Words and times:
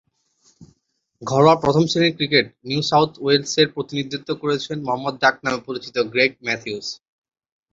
ঘরোয়া 1.21 1.55
প্রথম-শ্রেণীর 1.63 2.15
ক্রিকেটে 2.17 2.53
নিউ 2.67 2.81
সাউথ 2.89 3.11
ওয়েলসের 3.17 3.67
প্রতিনিধিত্ব 3.75 4.29
করেছেন 4.41 4.77
'মো' 4.81 5.17
ডাকনামে 5.21 5.59
পরিচিত 5.67 5.95
গ্রেগ 6.11 6.31
ম্যাথিউস। 6.45 6.87